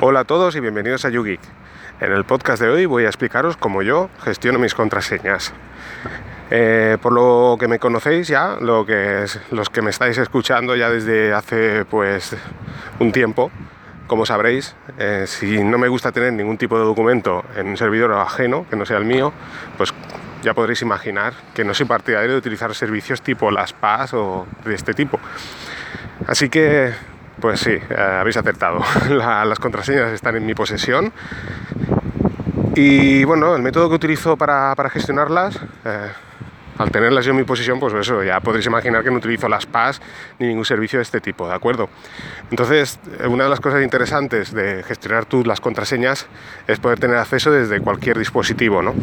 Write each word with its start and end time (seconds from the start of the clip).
Hola 0.00 0.20
a 0.20 0.24
todos 0.24 0.54
y 0.56 0.60
bienvenidos 0.60 1.04
a 1.04 1.08
YouGeek. 1.08 1.40
En 2.00 2.12
el 2.12 2.24
podcast 2.24 2.60
de 2.60 2.68
hoy 2.68 2.84
voy 2.84 3.04
a 3.04 3.06
explicaros 3.06 3.56
cómo 3.56 3.82
yo 3.82 4.10
gestiono 4.22 4.58
mis 4.58 4.74
contraseñas. 4.74 5.54
Eh, 6.50 6.98
por 7.00 7.12
lo 7.12 7.56
que 7.58 7.66
me 7.66 7.78
conocéis 7.78 8.28
ya, 8.28 8.58
lo 8.60 8.84
que 8.84 9.24
los 9.50 9.70
que 9.70 9.80
me 9.80 9.90
estáis 9.90 10.18
escuchando 10.18 10.76
ya 10.76 10.90
desde 10.90 11.32
hace 11.32 11.86
pues 11.86 12.36
un 13.00 13.10
tiempo, 13.10 13.50
como 14.06 14.26
sabréis, 14.26 14.76
eh, 14.98 15.24
si 15.26 15.64
no 15.64 15.78
me 15.78 15.88
gusta 15.88 16.12
tener 16.12 16.34
ningún 16.34 16.58
tipo 16.58 16.78
de 16.78 16.84
documento 16.84 17.42
en 17.56 17.66
un 17.68 17.76
servidor 17.78 18.12
ajeno, 18.12 18.66
que 18.68 18.76
no 18.76 18.84
sea 18.84 18.98
el 18.98 19.06
mío, 19.06 19.32
pues 19.78 19.94
ya 20.42 20.52
podréis 20.52 20.82
imaginar 20.82 21.32
que 21.54 21.64
no 21.64 21.72
soy 21.72 21.86
partidario 21.86 22.32
de 22.32 22.36
utilizar 22.36 22.74
servicios 22.74 23.22
tipo 23.22 23.50
las 23.50 23.72
PAS 23.72 24.12
o 24.12 24.46
de 24.64 24.74
este 24.74 24.92
tipo. 24.92 25.18
Así 26.26 26.48
que 26.48 26.92
pues 27.40 27.60
sí, 27.60 27.72
eh, 27.72 28.18
habéis 28.20 28.36
acertado. 28.36 28.80
las 29.10 29.58
contraseñas 29.58 30.12
están 30.12 30.36
en 30.36 30.46
mi 30.46 30.54
posesión. 30.54 31.12
Y 32.74 33.24
bueno, 33.24 33.56
el 33.56 33.62
método 33.62 33.88
que 33.88 33.94
utilizo 33.94 34.36
para, 34.36 34.74
gestionarlas, 34.90 35.58
eh, 35.84 36.10
al 36.76 36.90
tenerlas 36.90 37.24
yo 37.24 37.30
en 37.30 37.38
mi 37.38 37.44
posesión, 37.44 37.80
pues 37.80 37.94
eso, 37.94 38.22
ya 38.22 38.40
podréis 38.40 38.66
imaginar 38.66 39.02
que 39.02 39.10
no 39.10 39.16
utilizo 39.16 39.48
las 39.48 39.64
PAS 39.64 40.00
ni 40.38 40.48
ningún 40.48 40.64
servicio 40.64 40.98
de 40.98 41.04
este 41.04 41.20
tipo, 41.20 41.48
¿de 41.48 41.54
acuerdo? 41.54 41.88
Entonces, 42.50 43.00
eh, 43.18 43.26
una 43.26 43.44
de 43.44 43.50
las 43.50 43.60
cosas 43.60 43.82
interesantes 43.82 44.52
de 44.52 44.82
gestionar 44.82 45.24
tú 45.24 45.42
las 45.44 45.60
contraseñas 45.60 46.26
es 46.66 46.78
poder 46.78 46.98
tener 46.98 47.16
acceso 47.16 47.50
desde 47.50 47.80
cualquier 47.80 48.18
dispositivo, 48.18 48.82
¿no? 48.82 48.94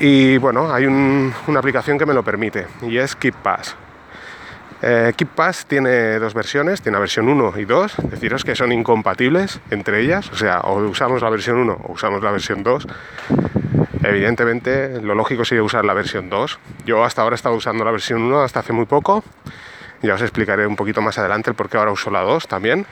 Y 0.00 0.38
bueno, 0.38 0.72
hay 0.72 0.86
una 0.86 1.58
aplicación 1.58 1.96
que 1.96 2.06
me 2.06 2.14
lo 2.14 2.24
permite 2.24 2.66
y 2.82 2.98
es 2.98 3.14
KeepPass. 3.14 3.76
Eh, 4.84 5.12
KeepPass 5.16 5.66
tiene 5.66 6.18
dos 6.18 6.34
versiones, 6.34 6.82
tiene 6.82 6.96
la 6.96 7.00
versión 7.00 7.28
1 7.28 7.52
y 7.56 7.64
2, 7.64 7.94
deciros 8.10 8.42
que 8.42 8.56
son 8.56 8.72
incompatibles 8.72 9.60
entre 9.70 10.00
ellas, 10.00 10.28
o 10.32 10.36
sea, 10.36 10.58
o 10.60 10.82
usamos 10.82 11.22
la 11.22 11.30
versión 11.30 11.58
1 11.58 11.72
o 11.84 11.92
usamos 11.92 12.20
la 12.20 12.32
versión 12.32 12.64
2. 12.64 12.88
Evidentemente, 14.02 15.00
lo 15.00 15.14
lógico 15.14 15.44
sería 15.44 15.62
usar 15.62 15.84
la 15.84 15.94
versión 15.94 16.28
2. 16.28 16.58
Yo 16.84 17.04
hasta 17.04 17.22
ahora 17.22 17.34
he 17.34 17.36
estado 17.36 17.54
usando 17.54 17.84
la 17.84 17.92
versión 17.92 18.22
1 18.22 18.42
hasta 18.42 18.58
hace 18.58 18.72
muy 18.72 18.86
poco. 18.86 19.22
Ya 20.02 20.14
os 20.14 20.22
explicaré 20.22 20.66
un 20.66 20.74
poquito 20.74 21.00
más 21.00 21.16
adelante 21.16 21.50
el 21.50 21.54
por 21.54 21.68
qué 21.68 21.76
ahora 21.76 21.92
uso 21.92 22.10
la 22.10 22.22
2 22.22 22.48
también. 22.48 22.84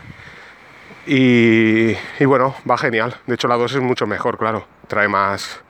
Y, 1.09 1.97
y 2.21 2.25
bueno, 2.25 2.55
va 2.71 2.79
genial. 2.79 3.17
De 3.27 3.35
hecho, 3.35 3.49
la 3.49 3.57
2 3.57 3.75
es 3.75 3.81
mucho 3.81 4.07
mejor, 4.07 4.39
claro. 4.39 4.65
Trae 4.87 5.09
más, 5.09 5.61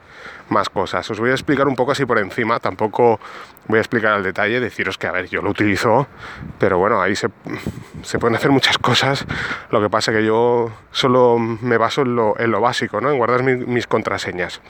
más 0.49 0.69
cosas. 0.69 1.09
Os 1.09 1.19
voy 1.19 1.31
a 1.31 1.33
explicar 1.33 1.67
un 1.67 1.75
poco 1.75 1.91
así 1.93 2.05
por 2.05 2.19
encima, 2.19 2.59
tampoco 2.59 3.19
voy 3.67 3.77
a 3.77 3.81
explicar 3.81 4.13
al 4.13 4.23
detalle, 4.23 4.59
deciros 4.59 4.97
que, 4.97 5.07
a 5.07 5.11
ver, 5.11 5.27
yo 5.29 5.41
lo 5.41 5.49
utilizo, 5.49 6.07
pero 6.59 6.77
bueno, 6.77 7.01
ahí 7.01 7.15
se, 7.15 7.29
pueden 8.19 8.35
hacer 8.35 8.51
muchas 8.51 8.77
cosas. 8.77 9.25
Lo 9.69 9.81
que 9.81 9.89
pasa 9.89 10.11
es 10.11 10.17
que 10.17 10.25
yo 10.25 10.71
solo 10.91 11.37
me 11.39 11.77
baso 11.77 12.01
en 12.01 12.15
lo, 12.15 12.39
en 12.39 12.51
lo 12.51 12.61
básico, 12.61 13.01
¿no? 13.01 13.11
en 13.11 13.17
guardar 13.17 13.43
mis, 13.43 13.87
contraseñas. 13.87 14.61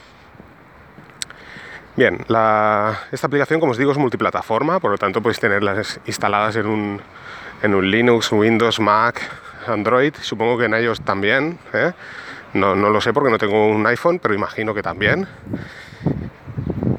Bien, 1.94 2.20
esta 2.20 3.26
aplicación, 3.26 3.60
como 3.60 3.72
os 3.72 3.78
digo, 3.78 3.92
es 3.92 3.98
multiplataforma, 3.98 4.80
por 4.80 4.92
lo 4.92 4.98
tanto 4.98 5.20
podéis 5.20 5.40
tenerlas 5.40 6.00
instaladas 6.06 6.56
en 6.56 6.66
un, 6.66 7.02
en 7.62 7.74
un 7.74 7.90
Linux, 7.90 8.32
Windows, 8.32 8.80
Mac, 8.80 9.20
Android, 9.66 10.14
supongo 10.20 10.58
que 10.58 10.64
en 10.64 10.74
ellos 10.74 11.00
también. 11.02 11.58
¿eh? 11.72 11.92
No, 12.54 12.74
lo 12.74 13.00
sé 13.00 13.12
porque 13.12 13.30
no 13.30 13.38
tengo 13.38 13.68
un 13.68 13.86
iPhone, 13.86 14.18
pero 14.18 14.34
imagino 14.34 14.74
que 14.74 14.82
también. 14.82 15.26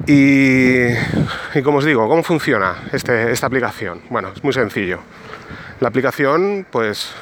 Y, 0.06 0.88
como 1.62 1.78
os 1.78 1.84
digo, 1.84 2.08
¿cómo 2.08 2.22
funciona 2.22 2.74
este, 2.92 3.30
esta 3.30 3.46
aplicación? 3.46 4.02
Bueno, 4.10 4.32
es 4.34 4.42
muy 4.42 4.52
sencillo. 4.52 4.98
La 5.80 5.88
aplicación, 5.88 6.66
pues, 6.70 7.12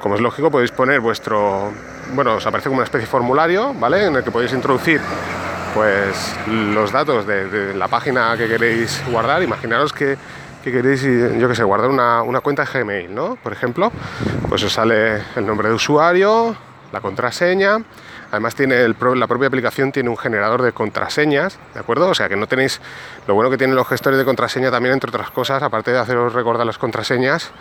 como 0.00 0.14
es 0.14 0.20
lógico, 0.20 0.50
podéis 0.50 0.70
poner 0.70 1.00
vuestro... 1.00 1.72
Bueno, 2.14 2.34
os 2.34 2.46
aparece 2.46 2.68
como 2.68 2.78
una 2.78 2.84
especie 2.84 3.06
de 3.06 3.10
formulario, 3.10 3.74
¿vale? 3.74 4.06
En 4.06 4.16
el 4.16 4.22
que 4.22 4.30
podéis 4.30 4.52
introducir 4.52 5.00
pues 5.74 6.34
los 6.46 6.92
datos 6.92 7.26
de, 7.26 7.74
la 7.74 7.88
página 7.88 8.36
que 8.36 8.48
queréis 8.48 9.02
guardar. 9.10 9.42
Imaginaros 9.42 9.92
que, 9.92 10.16
queréis, 10.62 11.02
yo 11.02 11.48
que 11.48 11.54
sé, 11.54 11.64
guardar 11.64 11.90
una, 11.90 12.22
una, 12.22 12.40
cuenta 12.40 12.64
de 12.64 12.70
Gmail, 12.70 13.14
¿no? 13.14 13.36
Por 13.36 13.52
ejemplo, 13.52 13.92
pues 14.48 14.62
os 14.62 14.72
sale 14.72 15.22
el 15.36 15.46
nombre 15.46 15.68
de 15.68 15.74
usuario, 15.74 16.56
la 16.92 17.00
contraseña. 17.00 17.78
Además 18.30 18.54
tiene 18.54 18.86
la 18.88 19.26
propia 19.26 19.48
aplicación 19.48 19.92
tiene 19.92 20.10
un 20.10 20.16
generador 20.16 20.62
de 20.62 20.72
contraseñas, 20.72 21.58
¿de 21.74 21.80
acuerdo? 21.80 22.08
O 22.08 22.14
sea 22.14 22.28
que 22.28 22.36
no 22.36 22.46
tenéis 22.46 22.80
lo 23.26 23.34
bueno 23.34 23.50
que 23.50 23.56
tienen 23.56 23.76
los 23.76 23.88
gestores 23.88 24.18
de 24.18 24.24
contraseña 24.24 24.70
también 24.70 24.92
entre 24.92 25.08
otras 25.08 25.30
cosas, 25.30 25.62
aparte 25.62 25.92
de 25.92 25.98
haceros 25.98 26.32
recordar 26.32 26.66
las 26.66 26.78
contraseñas. 26.78 27.52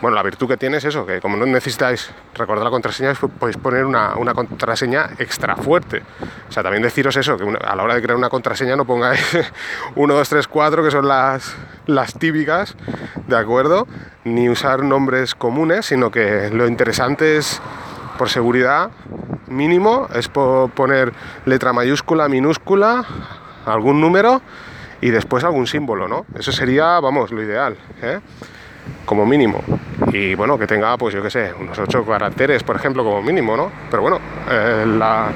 Bueno, 0.00 0.14
la 0.14 0.22
virtud 0.22 0.46
que 0.46 0.56
tiene 0.56 0.76
es 0.76 0.84
eso, 0.84 1.04
que 1.04 1.20
como 1.20 1.36
no 1.36 1.44
necesitáis 1.44 2.12
recordar 2.34 2.62
la 2.62 2.70
contraseña, 2.70 3.14
pues 3.14 3.32
podéis 3.36 3.56
poner 3.56 3.84
una, 3.84 4.14
contraseña 4.32 5.10
extra 5.18 5.56
fuerte. 5.56 6.02
O 6.48 6.52
sea, 6.52 6.62
también 6.62 6.84
deciros 6.84 7.16
eso, 7.16 7.36
que 7.36 7.44
a 7.44 7.74
la 7.74 7.82
hora 7.82 7.96
de 7.96 8.02
crear 8.02 8.16
una 8.16 8.28
contraseña 8.28 8.76
no 8.76 8.84
pongáis 8.84 9.20
1, 9.96 10.14
2, 10.14 10.28
3, 10.28 10.46
4, 10.46 10.84
que 10.84 10.90
son 10.92 11.08
las, 11.08 11.56
las 11.86 12.14
típicas, 12.14 12.76
¿de 13.26 13.36
acuerdo? 13.36 13.88
Ni 14.22 14.48
usar 14.48 14.84
nombres 14.84 15.34
comunes, 15.34 15.86
sino 15.86 16.12
que 16.12 16.48
lo 16.50 16.68
interesante 16.68 17.36
es 17.36 17.60
por 18.18 18.28
seguridad 18.28 18.90
mínimo 19.46 20.08
es 20.14 20.28
poner 20.28 21.14
letra 21.46 21.72
mayúscula, 21.72 22.28
minúscula, 22.28 23.04
algún 23.64 24.00
número 24.00 24.42
y 25.00 25.10
después 25.10 25.44
algún 25.44 25.66
símbolo, 25.66 26.08
¿no? 26.08 26.26
Eso 26.38 26.52
sería, 26.52 27.00
vamos, 27.00 27.30
lo 27.30 27.42
ideal, 27.42 27.78
¿eh? 28.02 28.20
como 29.06 29.24
mínimo. 29.24 29.62
Y 30.12 30.34
bueno, 30.34 30.58
que 30.58 30.66
tenga, 30.66 30.96
pues 30.98 31.14
yo 31.14 31.22
qué 31.22 31.30
sé, 31.30 31.52
unos 31.58 31.78
ocho 31.78 32.04
caracteres, 32.04 32.62
por 32.62 32.76
ejemplo, 32.76 33.04
como 33.04 33.22
mínimo, 33.22 33.56
¿no? 33.56 33.70
Pero 33.90 34.02
bueno, 34.02 34.18
eh, 34.50 34.84
la, 34.86 35.30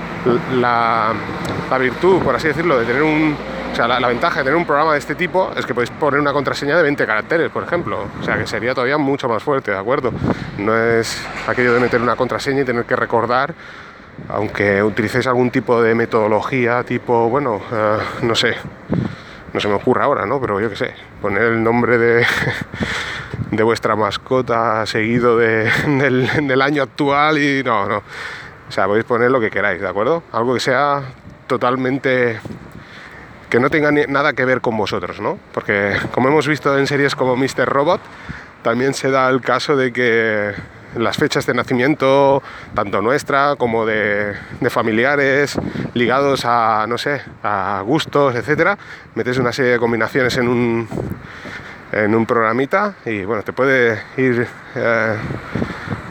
la 1.71 1.79
virtud, 1.79 2.21
por 2.23 2.35
así 2.35 2.49
decirlo, 2.49 2.79
de 2.79 2.85
tener 2.85 3.03
un, 3.03 3.37
o 3.73 3.75
sea, 3.75 3.89
la, 3.89 4.07
ventaja 4.07 4.41
de 4.41 4.45
tener 4.45 4.57
un 4.57 4.67
programa 4.67 4.93
de 4.93 4.99
este 4.99 5.15
tipo 5.15 5.51
es 5.57 5.65
que 5.65 5.73
podéis 5.73 5.91
poner 5.91 6.21
una 6.21 6.35
contraseña 6.35 6.77
de 6.77 6.83
20 6.83 7.07
caracteres, 7.07 7.51
por 7.51 7.65
ejemplo. 7.65 8.07
O 8.21 8.23
sea, 8.23 8.37
que 8.37 8.47
sería 8.47 8.75
todavía 8.75 8.99
mucho 8.99 9.31
más 9.31 9.43
fuerte, 9.43 9.71
¿de 9.71 9.79
acuerdo? 9.79 10.13
No 10.59 10.77
es 10.77 11.27
aquello 11.49 11.73
de 11.73 11.81
meter 11.81 12.01
una 12.01 12.15
contraseña 12.15 12.61
y 12.61 12.65
tener 12.67 12.85
que 12.85 12.95
recordar, 12.97 13.55
aunque 14.29 14.83
utilicéis 14.83 15.27
algún 15.27 15.51
tipo 15.51 15.81
de 15.83 15.95
metodología, 15.95 16.85
tipo, 16.85 17.31
bueno, 17.31 17.63
eh, 17.73 17.99
no 18.21 18.35
sé, 18.35 18.57
no 19.55 19.59
se 19.59 19.69
me 19.69 19.75
ocurre 19.75 20.03
ahora, 20.03 20.27
¿no? 20.27 20.39
Pero 20.39 20.61
yo 20.61 20.69
qué 20.69 20.77
sé, 20.77 20.95
poner 21.23 21.45
el 21.45 21.63
nombre 21.63 21.97
de, 21.97 22.27
de 23.51 23.63
vuestra 23.63 23.97
mascota 23.97 24.85
seguido 24.85 25.39
del, 25.39 26.47
del 26.47 26.63
año 26.63 26.83
actual 26.83 27.39
y 27.39 27.63
no, 27.63 27.87
no. 27.87 28.03
O 28.69 28.71
sea, 28.71 28.87
podéis 28.87 29.07
poner 29.07 29.31
lo 29.31 29.41
que 29.41 29.51
queráis, 29.51 29.81
¿de 29.81 29.89
acuerdo? 29.89 30.23
Algo 30.31 30.53
que 30.53 30.61
sea 30.61 31.03
totalmente 31.47 32.39
que 33.53 33.61
no 33.61 33.69
tenga 33.69 33.93
nada 34.09 34.33
que 34.33 34.47
ver 34.47 34.63
con 34.63 34.79
vosotros, 34.79 35.21
¿no? 35.21 35.39
Porque 35.53 35.95
como 36.13 36.29
hemos 36.29 36.49
visto 36.49 36.79
en 36.79 36.87
series 36.87 37.15
como 37.15 37.37
Mr. 37.37 37.67
Robot, 37.67 38.01
también 38.63 38.95
se 38.95 39.11
da 39.11 39.29
el 39.29 39.43
caso 39.43 39.77
de 39.77 39.93
que 39.93 40.55
las 40.97 41.19
fechas 41.19 41.45
de 41.45 41.53
nacimiento, 41.53 42.43
tanto 42.75 43.03
nuestra 43.03 43.57
como 43.57 43.85
de, 43.85 44.37
familiares, 44.71 45.59
ligados 45.93 46.47
a, 46.47 46.87
no 46.89 46.97
sé, 46.97 47.21
a 47.43 47.83
gustos, 47.85 48.35
etcétera, 48.37 48.79
metes 49.17 49.37
una 49.37 49.53
serie 49.53 49.73
de 49.73 49.79
combinaciones 49.79 50.35
en 50.39 50.49
un, 50.49 50.89
en 51.93 52.15
un 52.15 52.25
programita 52.25 52.95
y 53.05 53.27
bueno, 53.27 53.43
te 53.43 53.53
puede 53.53 54.03
ir 54.17 54.47
eh, 54.77 55.17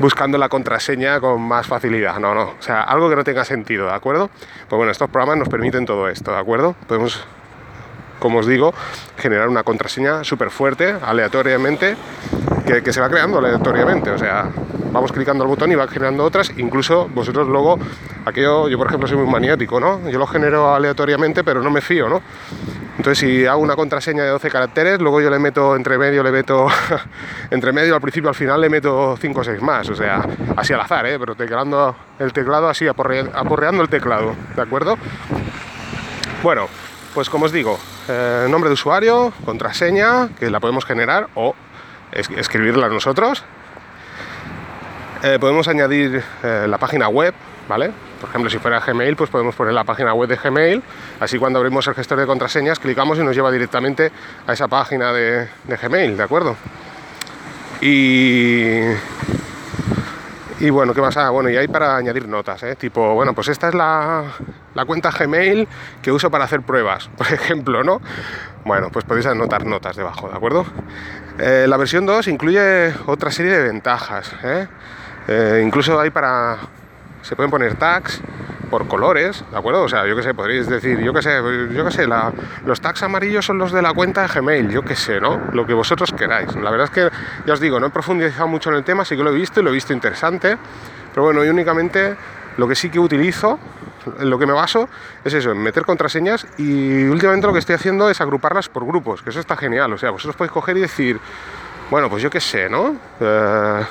buscando 0.02 0.38
la 0.38 0.50
contraseña 0.50 1.20
con 1.20 1.42
más 1.42 1.68
facilidad. 1.68 2.20
No, 2.20 2.34
no, 2.34 2.54
o 2.60 2.62
sea, 2.62 2.82
algo 2.82 3.10
que 3.10 3.16
no 3.16 3.24
tenga 3.24 3.46
sentido, 3.46 3.86
¿de 3.86 3.94
acuerdo? 3.94 4.30
Pues 4.68 4.78
bueno, 4.78 4.92
estos 4.92 5.10
programas 5.10 5.38
nos 5.38 5.50
permiten 5.50 5.86
todo 5.86 6.10
esto, 6.10 6.32
¿de 6.32 6.40
acuerdo? 6.40 6.76
Podemos, 6.88 7.24
como 8.20 8.40
os 8.40 8.48
digo, 8.48 8.74
generar 9.18 9.48
una 9.48 9.64
contraseña 9.64 10.24
súper 10.24 10.50
fuerte, 10.50 10.96
aleatoriamente, 11.02 11.96
que, 12.66 12.92
se 12.92 13.00
va 13.00 13.10
creando 13.10 13.38
aleatoriamente, 13.38 14.10
o 14.10 14.18
sea, 14.18 14.50
vamos 14.92 15.12
clicando 15.12 15.44
al 15.44 15.50
botón 15.50 15.72
y 15.72 15.76
va 15.76 15.88
generando 15.88 16.24
otras, 16.24 16.52
incluso 16.58 17.10
vosotros 17.14 17.48
luego, 17.48 17.80
aquello, 18.26 18.68
yo 18.68 18.78
por 18.78 18.88
ejemplo 18.88 19.08
soy 19.08 19.18
muy 19.18 19.28
maniático, 19.28 19.80
¿no? 19.80 20.10
Yo 20.10 20.20
lo 20.20 20.28
genero 20.28 20.74
aleatoriamente, 20.74 21.44
pero 21.44 21.62
no 21.62 21.70
me 21.70 21.82
fío, 21.82 22.10
¿no? 22.10 22.22
Entonces, 22.98 23.20
si 23.20 23.46
hago 23.46 23.62
una 23.62 23.76
contraseña 23.76 24.24
de 24.24 24.30
12 24.30 24.50
caracteres, 24.50 25.00
luego 25.00 25.22
yo 25.22 25.30
le 25.30 25.40
meto 25.40 25.76
entre 25.76 25.98
medio, 25.98 26.22
le 26.22 26.32
meto 26.32 26.68
entre 27.50 27.72
medio, 27.72 27.96
al 27.96 28.02
principio, 28.02 28.30
al 28.30 28.36
final 28.36 28.62
le 28.62 28.70
meto 28.70 29.18
5 29.20 29.40
o 29.40 29.44
6 29.44 29.62
más, 29.62 29.90
o 29.90 29.96
sea, 29.96 30.26
así 30.56 30.74
al 30.74 30.82
azar, 30.82 31.06
¿eh? 31.08 31.18
pero 31.18 31.36
teclando 31.36 31.96
el 32.20 32.34
teclado 32.34 32.70
así, 32.70 32.88
aporreando 32.88 33.82
el 33.82 33.90
teclado, 33.90 34.36
¿de 34.56 34.62
acuerdo? 34.62 34.98
Bueno, 36.44 36.68
pues 37.14 37.30
como 37.30 37.46
os 37.46 37.52
digo, 37.52 37.80
eh, 38.08 38.48
nombre 38.50 38.70
de 38.70 38.74
usuario, 38.74 39.34
contraseña, 39.46 40.30
que 40.40 40.50
la 40.50 40.60
podemos 40.60 40.86
generar 40.86 41.28
o 41.36 41.56
escribirla 42.12 42.90
nosotros. 42.90 43.44
Eh, 45.24 45.38
podemos 45.40 45.68
añadir 45.68 46.24
eh, 46.42 46.66
la 46.68 46.80
página 46.80 47.08
web, 47.08 47.34
¿vale? 47.70 47.92
Por 48.20 48.30
ejemplo, 48.30 48.50
si 48.50 48.58
fuera 48.58 48.80
Gmail, 48.80 49.16
pues 49.16 49.30
podemos 49.30 49.54
poner 49.54 49.74
la 49.74 49.84
página 49.84 50.16
web 50.16 50.28
de 50.28 50.36
Gmail. 50.36 50.82
Así 51.20 51.38
cuando 51.38 51.60
abrimos 51.60 51.86
el 51.88 51.94
gestor 51.94 52.20
de 52.20 52.26
contraseñas, 52.26 52.80
clicamos 52.80 53.20
y 53.20 53.24
nos 53.24 53.36
lleva 53.36 53.52
directamente 53.52 54.12
a 54.48 54.54
esa 54.54 54.68
página 54.68 55.14
de, 55.14 55.48
Gmail, 55.68 56.18
¿de 56.18 56.24
acuerdo? 56.24 56.56
Y, 57.82 58.82
Y 60.60 60.70
bueno, 60.72 60.94
¿qué 60.94 61.02
pasa? 61.02 61.30
Bueno, 61.30 61.50
y 61.50 61.58
hay 61.58 61.68
para 61.68 61.98
añadir 61.98 62.28
notas, 62.28 62.62
¿eh? 62.64 62.76
Tipo, 62.76 63.14
bueno, 63.14 63.34
pues 63.34 63.48
esta 63.48 63.70
es 63.70 63.76
la, 63.76 64.24
la, 64.74 64.86
cuenta 64.86 65.12
Gmail 65.12 65.68
que 66.02 66.12
uso 66.12 66.30
para 66.30 66.46
hacer 66.46 66.62
pruebas, 66.62 67.10
por 67.18 67.28
ejemplo, 67.32 67.84
¿no? 67.84 68.02
Bueno, 68.66 68.90
pues 68.92 69.06
podéis 69.06 69.28
anotar 69.28 69.66
notas 69.66 69.96
debajo, 69.96 70.30
¿de 70.30 70.36
acuerdo? 70.36 70.66
Eh, 71.40 71.66
la 71.68 71.78
versión 71.78 72.06
2 72.06 72.28
incluye 72.28 72.94
otra 73.08 73.32
serie 73.32 73.52
de 73.54 73.64
ventajas, 73.70 74.32
¿eh? 74.44 74.68
¿Eh? 75.28 75.62
incluso 75.66 76.00
hay 76.00 76.10
para... 76.10 76.58
se 77.22 77.36
pueden 77.36 77.52
poner 77.52 77.76
tags, 77.76 78.22
por 78.72 78.88
colores, 78.88 79.44
¿de 79.52 79.58
acuerdo? 79.58 79.84
O 79.84 79.90
sea, 79.90 80.08
yo 80.08 80.16
qué 80.16 80.24
sé, 80.24 80.34
podréis 80.34 80.68
decir, 80.68 80.98
yo 81.00 81.14
qué 81.14 81.22
sé, 81.22 81.42
yo 81.76 81.86
qué 81.86 81.92
sé, 81.92 82.08
los 82.66 82.80
tags 82.80 83.04
amarillos 83.04 83.46
son 83.46 83.58
los 83.58 83.74
de 83.74 83.82
la 83.82 83.94
cuenta 83.94 84.22
de 84.22 84.28
Gmail, 84.30 84.70
yo 84.70 84.82
qué 84.82 84.96
sé, 84.96 85.20
¿no? 85.20 85.42
Lo 85.52 85.68
que 85.68 85.74
vosotros 85.74 86.12
queráis. 86.14 86.56
La 86.56 86.72
verdad 86.72 86.86
es 86.86 86.92
que, 86.92 87.10
ya 87.46 87.54
os 87.54 87.60
digo, 87.60 87.80
no 87.82 87.88
he 87.88 87.90
profundizado 87.90 88.48
mucho 88.48 88.70
en 88.70 88.78
el 88.78 88.84
tema, 88.86 89.04
sí 89.04 89.18
que 89.18 89.24
lo 89.24 89.30
he 89.30 89.36
visto 89.36 89.60
y 89.60 89.64
lo 89.64 89.72
he 89.72 89.74
visto 89.74 89.92
interesante, 89.92 90.58
pero 91.14 91.24
bueno, 91.24 91.44
y 91.44 91.50
únicamente 91.50 92.16
lo 92.58 92.68
que 92.68 92.76
sí 92.76 92.90
que 92.90 92.98
utilizo, 93.00 93.60
en 94.20 94.30
lo 94.30 94.40
que 94.40 94.46
me 94.46 94.54
baso, 94.54 94.88
es 95.26 95.34
eso, 95.34 95.52
en 95.52 95.58
meter 95.58 95.86
contraseñas 95.86 96.48
y 96.58 97.04
últimamente 97.04 97.48
lo 97.48 97.54
que 97.54 97.60
estoy 97.60 97.76
haciendo 97.76 98.10
es 98.10 98.22
agruparlas 98.22 98.70
por 98.70 98.86
grupos, 98.86 99.22
que 99.22 99.32
eso 99.32 99.42
está 99.42 99.58
genial, 99.58 99.92
o 99.92 99.98
sea, 99.98 100.12
vosotros 100.12 100.38
podéis 100.38 100.54
coger 100.54 100.78
y 100.78 100.82
decir, 100.82 101.20
bueno, 101.90 102.10
pues 102.10 102.24
yo 102.24 102.30
qué 102.30 102.40
sé, 102.40 102.70
¿no? 102.70 102.96
Eh, 103.20 103.82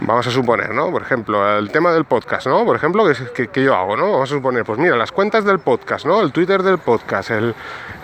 vamos 0.00 0.26
a 0.26 0.30
suponer, 0.30 0.72
¿no? 0.74 0.90
Por 0.90 1.02
ejemplo, 1.02 1.58
el 1.58 1.70
tema 1.70 1.92
del 1.92 2.04
podcast, 2.04 2.46
¿no? 2.46 2.64
Por 2.64 2.76
ejemplo, 2.76 3.04
que, 3.34 3.48
que, 3.48 3.62
yo 3.62 3.74
hago, 3.74 3.96
¿no? 3.96 4.12
Vamos 4.12 4.30
a 4.30 4.34
suponer, 4.34 4.64
pues 4.64 4.78
mira, 4.78 4.96
las 4.96 5.12
cuentas 5.12 5.44
del 5.44 5.58
podcast, 5.58 6.06
¿no? 6.06 6.20
El 6.20 6.32
Twitter 6.32 6.62
del 6.62 6.78
podcast, 6.78 7.30
el, 7.30 7.54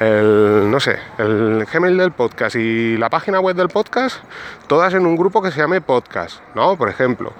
el, 0.01 0.71
no 0.71 0.81
sé, 0.81 0.99
el 1.19 1.67
Gmail 1.73 1.97
del 1.97 2.13
podcast 2.13 2.57
y 2.57 2.97
la 2.97 3.11
página 3.11 3.41
web 3.41 3.57
del 3.57 3.69
podcast, 3.69 4.19
todas 4.67 4.95
en 4.95 5.07
un 5.07 5.17
grupo 5.17 5.43
que 5.43 5.51
se 5.51 5.61
llame 5.61 5.81
podcast, 5.81 6.41
¿no? 6.55 6.77
Por 6.77 6.89
ejemplo. 6.89 7.33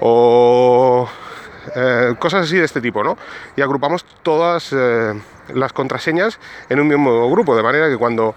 O 0.00 1.08
eh, 1.74 2.14
cosas 2.18 2.46
así 2.46 2.56
de 2.56 2.64
este 2.64 2.80
tipo, 2.80 3.04
¿no? 3.04 3.16
Y 3.56 3.62
agrupamos 3.62 4.04
todas 4.22 4.72
eh, 4.72 5.14
las 5.54 5.72
contraseñas 5.72 6.38
en 6.68 6.80
un 6.80 6.88
mismo 6.88 7.30
grupo, 7.30 7.56
de 7.56 7.62
manera 7.62 7.88
que 7.88 7.96
cuando 7.96 8.34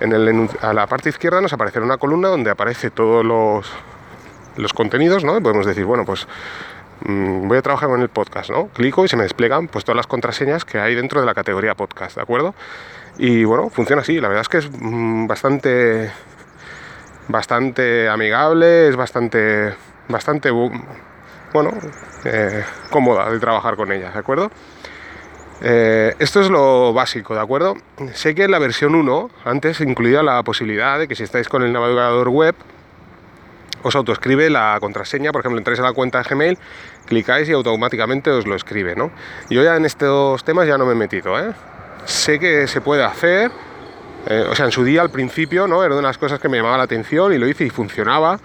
en 0.00 0.12
el, 0.12 0.48
a 0.60 0.72
la 0.72 0.86
parte 0.86 1.08
izquierda 1.08 1.40
nos 1.40 1.52
aparecerá 1.52 1.84
una 1.84 1.96
columna 1.96 2.28
donde 2.28 2.50
aparece 2.50 2.90
todos 2.90 3.24
los 3.24 3.68
los 4.58 4.72
contenidos, 4.72 5.24
¿no? 5.24 5.40
podemos 5.40 5.66
decir, 5.66 5.84
bueno, 5.84 6.04
pues 6.04 6.26
mm, 7.04 7.48
voy 7.48 7.58
a 7.58 7.62
trabajar 7.62 7.88
con 7.88 8.02
el 8.02 8.08
podcast, 8.08 8.50
¿no? 8.50 8.68
Clico 8.68 9.04
y 9.04 9.08
se 9.08 9.16
me 9.16 9.22
despliegan 9.22 9.68
pues 9.68 9.84
todas 9.84 9.96
las 9.96 10.06
contraseñas 10.06 10.64
que 10.64 10.78
hay 10.78 10.94
dentro 10.94 11.20
de 11.20 11.26
la 11.26 11.34
categoría 11.34 11.74
podcast, 11.74 12.16
¿de 12.16 12.22
acuerdo? 12.22 12.54
Y 13.16 13.44
bueno, 13.44 13.70
funciona 13.70 14.02
así, 14.02 14.20
la 14.20 14.28
verdad 14.28 14.42
es 14.42 14.48
que 14.48 14.58
es 14.58 14.70
mm, 14.70 15.26
bastante 15.26 16.10
bastante 17.28 18.08
amigable, 18.08 18.88
es 18.88 18.96
bastante 18.96 19.74
bastante 20.08 20.50
bueno, 20.50 21.72
eh, 22.24 22.64
cómoda 22.90 23.30
de 23.30 23.38
trabajar 23.38 23.76
con 23.76 23.92
ella, 23.92 24.10
¿de 24.10 24.18
acuerdo? 24.18 24.50
Eh, 25.60 26.14
esto 26.18 26.40
es 26.40 26.50
lo 26.50 26.92
básico, 26.92 27.34
¿de 27.34 27.40
acuerdo? 27.40 27.74
Sé 28.14 28.34
que 28.34 28.44
en 28.44 28.52
la 28.52 28.58
versión 28.58 28.94
1 28.94 29.30
antes 29.44 29.80
incluía 29.80 30.22
la 30.22 30.42
posibilidad 30.42 30.98
de 30.98 31.08
que 31.08 31.14
si 31.14 31.24
estáis 31.24 31.48
con 31.48 31.62
el 31.62 31.72
navegador 31.72 32.28
web 32.28 32.54
os 33.82 33.94
autoescribe 33.94 34.50
la 34.50 34.76
contraseña, 34.80 35.32
por 35.32 35.40
ejemplo, 35.40 35.58
entráis 35.58 35.80
a 35.80 35.82
la 35.82 35.92
cuenta 35.92 36.18
de 36.18 36.28
Gmail, 36.28 36.58
clicáis 37.06 37.48
y 37.48 37.52
automáticamente 37.52 38.30
os 38.30 38.46
lo 38.46 38.54
escribe, 38.54 38.96
¿no? 38.96 39.10
Yo 39.50 39.62
ya 39.62 39.76
en 39.76 39.84
estos 39.84 40.44
temas 40.44 40.66
ya 40.66 40.78
no 40.78 40.86
me 40.86 40.92
he 40.92 40.96
metido, 40.96 41.38
¿eh? 41.38 41.52
Sé 42.04 42.38
que 42.38 42.66
se 42.66 42.80
puede 42.80 43.04
hacer, 43.04 43.50
eh, 44.26 44.46
o 44.50 44.54
sea, 44.54 44.66
en 44.66 44.72
su 44.72 44.84
día 44.84 45.02
al 45.02 45.10
principio, 45.10 45.66
¿no? 45.66 45.82
Era 45.82 45.94
una 45.94 46.02
de 46.02 46.08
las 46.08 46.18
cosas 46.18 46.40
que 46.40 46.48
me 46.48 46.56
llamaba 46.56 46.78
la 46.78 46.84
atención 46.84 47.32
y 47.32 47.38
lo 47.38 47.46
hice 47.46 47.64
y 47.64 47.70
funcionaba. 47.70 48.38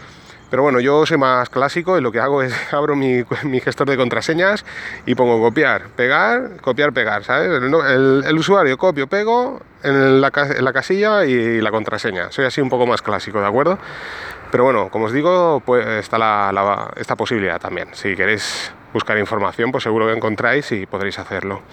Pero 0.54 0.62
bueno, 0.62 0.80
yo 0.80 1.04
soy 1.08 1.18
más 1.18 1.50
clásico 1.50 1.98
y 1.98 2.02
lo 2.02 2.12
que 2.12 2.20
hago 2.20 2.44
es 2.44 2.54
abro 2.76 2.96
mi, 2.96 3.24
gestor 3.60 3.90
de 3.90 3.98
contraseñas 3.98 4.64
y 5.04 5.16
pongo 5.16 5.42
copiar, 5.42 5.88
pegar, 5.96 6.58
copiar, 6.62 6.94
pegar, 6.94 7.24
¿sabes? 7.24 7.50
El, 7.50 8.38
usuario 8.38 8.78
copio, 8.78 9.08
pego 9.08 9.64
en 9.82 10.22
la, 10.22 10.32
la 10.60 10.72
casilla 10.72 11.26
y 11.26 11.60
la 11.60 11.72
contraseña. 11.72 12.32
Soy 12.32 12.46
así 12.46 12.62
un 12.62 12.70
poco 12.70 12.86
más 12.86 13.02
clásico, 13.02 13.42
¿de 13.42 13.48
acuerdo? 13.48 13.80
Pero 14.52 14.66
bueno, 14.66 14.90
como 14.92 15.06
os 15.06 15.12
digo, 15.12 15.60
pues 15.66 15.88
está 15.88 16.52
esta 16.98 17.16
posibilidad 17.16 17.60
también. 17.60 17.88
Si 17.94 18.16
queréis 18.16 18.72
buscar 18.94 19.18
información, 19.18 19.72
pues 19.72 19.84
seguro 19.84 20.06
que 20.06 20.14
encontráis 20.14 20.72
y 20.72 20.86
podréis 20.86 21.18
hacerlo. 21.18 21.64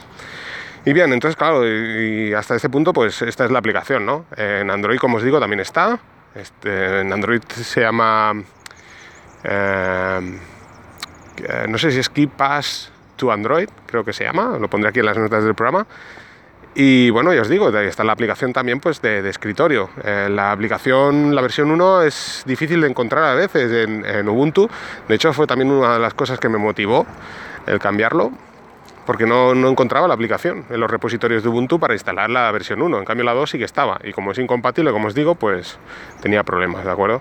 Y 0.87 0.95
bien, 0.95 1.13
entonces 1.13 1.37
claro, 1.37 1.69
y 1.69 2.33
hasta 2.33 2.57
este 2.57 2.71
punto, 2.71 2.95
pues 2.95 3.21
esta 3.21 3.45
es 3.45 3.51
la 3.51 3.59
aplicación, 3.59 4.07
¿no? 4.07 4.25
En 4.39 4.71
Android, 4.71 4.99
como 4.99 5.19
os 5.19 5.23
digo, 5.23 5.39
también 5.39 5.61
está. 5.61 5.99
Este, 6.35 7.03
en 7.03 7.13
Android 7.13 7.43
se 7.43 7.83
llama... 7.83 8.43
Eh, 9.45 10.39
no 11.69 11.79
sé 11.79 11.91
si 11.91 11.99
es 11.99 12.09
KeePass 12.09 12.93
to 13.17 13.33
Android, 13.33 13.69
creo 13.87 14.05
que 14.05 14.13
se 14.13 14.25
llama, 14.25 14.59
lo 14.59 14.69
pondré 14.69 14.91
aquí 14.91 15.01
en 15.01 15.07
las 15.07 15.17
notas 15.17 15.45
del 15.45 15.55
programa. 15.55 15.87
Y 16.75 17.11
bueno, 17.11 17.35
ya 17.35 17.43
os 17.43 17.49
digo, 17.49 17.69
está 17.77 18.05
la 18.05 18.13
aplicación 18.13 18.53
también 18.53 18.79
pues 18.79 19.03
de, 19.03 19.29
escritorio. 19.29 19.91
Eh, 20.05 20.29
la 20.31 20.53
aplicación, 20.53 21.35
la 21.35 21.43
versión 21.43 21.71
1 21.71 22.03
es 22.03 22.45
difícil 22.47 22.81
de 22.81 22.89
encontrar 22.89 23.25
a 23.25 23.35
veces 23.35 23.89
en, 23.89 24.29
Ubuntu. 24.29 24.69
De 25.09 25.17
hecho, 25.17 25.33
fue 25.33 25.47
también 25.47 25.71
una 25.71 25.95
de 25.95 25.99
las 25.99 26.15
cosas 26.15 26.39
que 26.39 26.49
me 26.49 26.59
motivó 26.59 27.07
el 27.67 27.81
cambiarlo, 27.81 28.31
porque 29.05 29.27
no, 29.27 29.55
no, 29.55 29.69
encontraba 29.69 30.07
la 30.07 30.15
aplicación 30.15 30.65
en 30.71 30.79
los 30.79 30.89
repositorios 30.89 31.43
de 31.43 31.49
Ubuntu 31.49 31.81
para 31.81 31.95
instalar 31.95 32.31
la 32.31 32.51
versión 32.53 32.81
1. 32.81 32.99
En 32.99 33.05
cambio, 33.05 33.25
la 33.25 33.35
2 33.35 33.51
sí 33.51 33.59
que 33.59 33.65
estaba. 33.65 33.99
Y 34.05 34.13
como 34.13 34.31
es 34.31 34.39
incompatible, 34.39 34.93
como 34.93 35.09
os 35.09 35.15
digo, 35.15 35.35
pues 35.35 35.77
tenía 36.23 36.45
problemas, 36.45 36.85
¿de 36.85 36.91
acuerdo? 36.93 37.21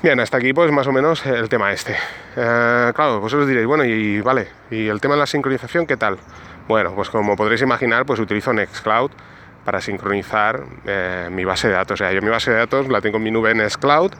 Bien, 0.00 0.20
hasta 0.20 0.36
aquí 0.36 0.52
pues 0.52 0.70
más 0.70 0.86
o 0.86 0.92
menos 0.92 1.26
el 1.26 1.48
tema 1.48 1.72
este. 1.72 1.96
Eh, 2.36 2.92
claro, 2.94 3.18
vosotros 3.18 3.48
diréis, 3.48 3.66
bueno, 3.66 3.84
y 3.84 4.20
vale, 4.20 4.46
¿y 4.70 4.86
el 4.86 5.00
tema 5.00 5.14
de 5.14 5.20
la 5.20 5.26
sincronización 5.26 5.88
qué 5.88 5.96
tal? 5.96 6.18
Bueno, 6.68 6.94
pues 6.94 7.10
como 7.10 7.34
podréis 7.34 7.62
imaginar, 7.62 8.06
pues 8.06 8.20
utilizo 8.20 8.52
Nextcloud 8.52 9.10
para 9.64 9.80
sincronizar 9.80 10.62
eh, 10.86 11.28
mi 11.32 11.44
base 11.44 11.66
de 11.66 11.74
datos. 11.74 12.00
O 12.00 12.04
sea, 12.04 12.12
yo 12.12 12.22
mi 12.22 12.28
base 12.28 12.52
de 12.52 12.58
datos 12.58 12.86
la 12.88 13.00
tengo 13.00 13.16
en 13.16 13.24
mi 13.24 13.32
nube 13.32 13.52
Nextcloud 13.54 14.12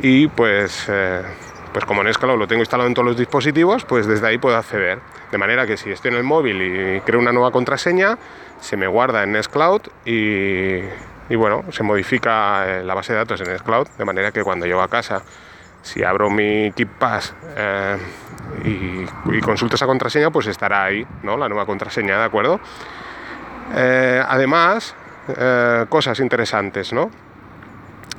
y 0.00 0.26
pues, 0.28 0.84
eh, 0.90 1.22
pues 1.72 1.86
como 1.86 2.02
Nextcloud 2.02 2.38
lo 2.38 2.46
tengo 2.46 2.60
instalado 2.60 2.86
en 2.86 2.92
todos 2.92 3.08
los 3.08 3.16
dispositivos, 3.16 3.86
pues 3.86 4.06
desde 4.06 4.26
ahí 4.26 4.36
puedo 4.36 4.58
acceder. 4.58 4.98
De 5.30 5.38
manera 5.38 5.66
que 5.66 5.78
si 5.78 5.90
estoy 5.90 6.10
en 6.10 6.18
el 6.18 6.24
móvil 6.24 6.60
y 6.60 7.00
creo 7.00 7.18
una 7.18 7.32
nueva 7.32 7.50
contraseña, 7.50 8.18
se 8.60 8.76
me 8.76 8.86
guarda 8.86 9.22
en 9.22 9.32
Nextcloud 9.32 9.80
y, 10.04 10.80
y 11.32 11.34
bueno, 11.34 11.64
se 11.70 11.82
modifica 11.82 12.66
eh, 12.68 12.84
la 12.84 12.92
base 12.92 13.14
de 13.14 13.20
datos 13.20 13.40
en 13.40 13.48
Nextcloud, 13.48 13.88
de 13.96 14.04
manera 14.04 14.32
que 14.32 14.42
cuando 14.42 14.66
llego 14.66 14.82
a 14.82 14.88
casa 14.88 15.22
si 15.80 16.04
abro 16.04 16.28
mi 16.28 16.70
KeepPass 16.72 17.34
eh, 17.56 17.96
y, 18.64 19.40
consulto 19.40 19.76
esa 19.76 19.86
contraseña, 19.86 20.30
pues 20.30 20.46
estará 20.46 20.84
ahí, 20.84 21.06
¿no? 21.22 21.38
La 21.38 21.48
nueva 21.48 21.64
contraseña, 21.64 22.18
¿de 22.18 22.24
acuerdo? 22.24 22.60
Eh, 23.74 24.22
además, 24.28 24.94
cosas 25.88 26.20
interesantes, 26.20 26.92
¿no? 26.92 27.10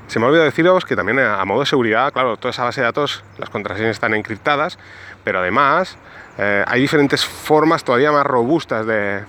Se 0.07 0.17
me 0.17 0.25
ha 0.25 0.29
olvidado 0.29 0.45
deciros 0.45 0.83
que 0.83 0.95
también 0.95 1.19
a 1.19 1.45
modo 1.45 1.59
de 1.59 1.65
seguridad, 1.67 2.11
claro, 2.11 2.37
toda 2.37 2.49
esa 2.49 2.63
base 2.63 2.81
de 2.81 2.85
datos, 2.85 3.23
las 3.37 3.51
contraseñas 3.51 3.91
están 3.91 4.15
encriptadas, 4.15 4.79
pero 5.23 5.39
además 5.39 5.97
hay 6.37 6.81
diferentes 6.81 7.23
formas 7.23 7.83
todavía 7.83 8.11
más 8.11 8.25
robustas 8.25 8.87
de, 8.87 9.23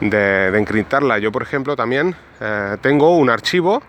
de, 0.00 0.50
de 0.50 0.58
encriptarla. 0.58 1.18
Yo, 1.18 1.32
por 1.32 1.42
ejemplo, 1.42 1.76
también 1.76 2.14
tengo 2.80 3.16
un 3.16 3.30
archivo 3.30 3.82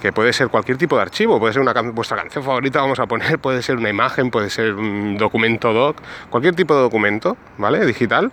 que 0.00 0.12
puede 0.12 0.32
ser 0.32 0.48
cualquier 0.48 0.76
tipo 0.76 0.96
de 0.96 1.02
archivo, 1.02 1.38
puede 1.38 1.52
ser 1.52 1.62
una 1.62 1.72
vuestra 1.82 2.16
canción 2.16 2.44
favorita, 2.44 2.80
vamos 2.80 2.98
a 2.98 3.06
poner, 3.06 3.38
puede 3.40 3.62
ser 3.62 3.76
una 3.76 3.88
imagen, 3.88 4.30
puede 4.30 4.50
ser 4.50 4.74
un 4.74 5.16
documento 5.16 5.72
doc, 5.72 5.96
cualquier 6.30 6.54
tipo 6.54 6.74
de 6.74 6.82
documento, 6.82 7.36
¿vale? 7.58 7.84
Digital, 7.84 8.30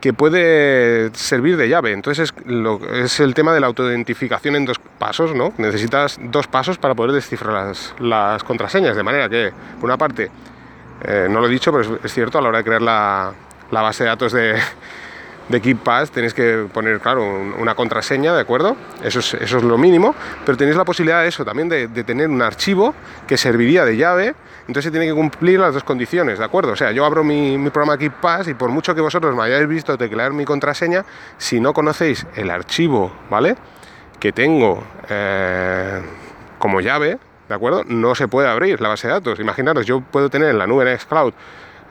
que 0.00 0.12
puede 0.12 1.10
servir 1.14 1.56
de 1.56 1.68
llave. 1.68 1.92
Entonces 1.92 2.30
es, 2.30 2.46
lo, 2.46 2.80
es 2.92 3.20
el 3.20 3.34
tema 3.34 3.54
de 3.54 3.60
la 3.60 3.68
autoidentificación 3.68 4.56
en 4.56 4.64
dos 4.64 4.78
pasos, 4.98 5.34
¿no? 5.34 5.52
Necesitas 5.58 6.18
dos 6.20 6.46
pasos 6.46 6.78
para 6.78 6.94
poder 6.94 7.12
descifrar 7.12 7.72
las, 8.00 8.44
contraseñas, 8.44 8.96
de 8.96 9.02
manera 9.02 9.28
que, 9.28 9.52
por 9.80 9.84
una 9.84 9.96
parte, 9.96 10.30
eh, 11.04 11.26
no 11.30 11.40
lo 11.40 11.46
he 11.46 11.50
dicho, 11.50 11.72
pero 11.72 11.98
es, 12.02 12.12
cierto, 12.12 12.38
a 12.38 12.42
la 12.42 12.48
hora 12.48 12.58
de 12.58 12.64
crear 12.64 12.82
la, 12.82 13.32
la 13.70 13.82
base 13.82 14.04
de 14.04 14.08
datos 14.08 14.32
de, 14.32 14.56
de 15.48 15.60
KeepPass 15.60 16.10
tenéis 16.10 16.34
que 16.34 16.66
poner, 16.72 17.00
claro, 17.00 17.24
una 17.58 17.74
contraseña, 17.74 18.34
¿de 18.34 18.40
acuerdo? 18.40 18.76
Eso 19.02 19.20
es, 19.20 19.34
eso 19.34 19.58
es 19.58 19.64
lo 19.64 19.76
mínimo, 19.78 20.14
pero 20.44 20.56
tenéis 20.56 20.76
la 20.76 20.84
posibilidad 20.84 21.22
de 21.22 21.28
eso, 21.28 21.44
también 21.44 21.68
de, 21.68 21.88
tener 22.04 22.28
un 22.28 22.42
archivo 22.42 22.94
que 23.26 23.36
serviría 23.36 23.84
de 23.84 23.96
llave, 23.96 24.34
entonces 24.60 24.84
se 24.84 24.90
tiene 24.90 25.06
que 25.06 25.14
cumplir 25.14 25.60
las 25.60 25.74
dos 25.74 25.84
condiciones, 25.84 26.38
¿de 26.38 26.44
acuerdo? 26.44 26.72
O 26.72 26.76
sea, 26.76 26.92
yo 26.92 27.04
abro 27.04 27.24
mi, 27.24 27.58
mi 27.58 27.70
programa 27.70 27.98
KeepPass 27.98 28.48
y 28.48 28.54
por 28.54 28.70
mucho 28.70 28.94
que 28.94 29.00
vosotros 29.00 29.34
me 29.34 29.42
hayáis 29.42 29.66
visto 29.66 29.96
teclear 29.98 30.32
mi 30.32 30.44
contraseña, 30.44 31.04
si 31.38 31.60
no 31.60 31.72
conocéis 31.72 32.26
el 32.36 32.50
archivo, 32.50 33.12
¿vale? 33.28 33.56
Que 34.20 34.32
tengo 34.32 34.84
eh, 35.08 36.00
como 36.58 36.80
llave, 36.80 37.18
¿de 37.48 37.54
acuerdo? 37.54 37.82
No 37.86 38.14
se 38.14 38.28
puede 38.28 38.48
abrir 38.48 38.80
la 38.80 38.88
base 38.88 39.08
de 39.08 39.14
datos. 39.14 39.40
Imaginaros, 39.40 39.84
yo 39.84 40.00
puedo 40.00 40.30
tener 40.30 40.50
en 40.50 40.58
la 40.58 40.66
nube 40.66 40.84
Nextcloud 40.84 41.34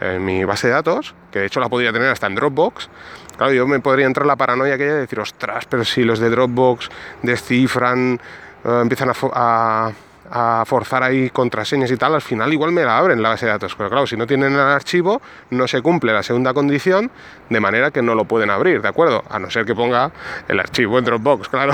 en 0.02 0.26
mi 0.26 0.44
base 0.44 0.68
de 0.68 0.74
datos, 0.74 1.16
que 1.32 1.40
de 1.40 1.46
hecho 1.46 1.60
la 1.60 1.70
podría 1.70 1.94
tener 1.94 2.10
hasta 2.10 2.28
en 2.28 2.36
Dropbox, 2.36 2.90
claro, 3.38 3.54
yo 3.54 3.68
me 3.68 3.80
podría 3.80 4.08
entrar 4.08 4.26
la 4.26 4.36
paranoia 4.36 4.76
aquella 4.76 4.96
de 4.96 5.00
decir, 5.02 5.20
ostras, 5.20 5.66
pero 5.70 5.86
si 5.86 6.04
los 6.04 6.20
de 6.20 6.30
Dropbox 6.30 6.90
descifran, 7.22 8.20
eh, 8.66 8.80
empiezan 8.82 9.12
a, 9.34 9.92
a 10.32 10.64
forzar 10.66 11.04
ahí 11.04 11.30
contraseñas 11.30 11.92
y 11.92 11.98
tal, 11.98 12.16
al 12.16 12.22
final 12.22 12.52
igual 12.54 12.72
me 12.72 12.84
la 12.84 12.98
abren 12.98 13.22
la 13.22 13.30
base 13.30 13.46
de 13.46 13.52
datos. 13.52 13.76
Pero 13.76 13.90
claro, 13.90 14.08
si 14.08 14.16
no 14.16 14.26
tienen 14.26 14.54
el 14.54 14.60
archivo, 14.60 15.22
no 15.50 15.68
se 15.68 15.82
cumple 15.82 16.14
la 16.14 16.24
segunda 16.24 16.54
condición, 16.54 17.12
de 17.50 17.60
manera 17.60 17.92
que 17.92 18.02
no 18.02 18.16
lo 18.16 18.26
pueden 18.26 18.50
abrir, 18.50 18.82
¿de 18.82 18.88
acuerdo? 18.88 19.24
A 19.30 19.40
no 19.40 19.50
ser 19.50 19.66
que 19.66 19.76
ponga 19.76 20.12
el 20.48 20.60
archivo 20.60 20.98
en 20.98 21.06
Dropbox, 21.06 21.50
claro. 21.50 21.74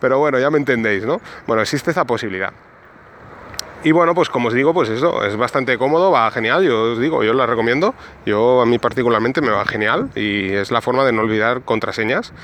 Pero 0.00 0.18
bueno, 0.18 0.38
ya 0.38 0.50
me 0.50 0.58
entendéis, 0.58 1.04
¿no? 1.04 1.20
Bueno, 1.46 1.62
existe 1.62 1.90
esa 1.90 2.04
posibilidad. 2.04 2.52
Y 3.82 3.92
bueno, 3.92 4.14
pues 4.14 4.28
como 4.28 4.48
os 4.48 4.54
digo, 4.54 4.74
pues 4.74 4.90
eso, 4.90 5.24
es 5.24 5.36
bastante 5.38 5.78
cómodo, 5.78 6.10
va 6.10 6.30
genial, 6.30 6.62
yo 6.62 6.92
os 6.92 6.98
digo, 6.98 7.24
yo 7.24 7.32
la 7.32 7.46
recomiendo, 7.46 7.94
yo 8.26 8.60
a 8.60 8.66
mí 8.66 8.78
particularmente 8.78 9.40
me 9.40 9.48
va 9.48 9.64
genial 9.64 10.10
y 10.14 10.52
es 10.52 10.70
la 10.70 10.82
forma 10.82 11.02
de 11.06 11.12
no 11.12 11.22
olvidar 11.22 11.62
contraseñas. 11.62 12.34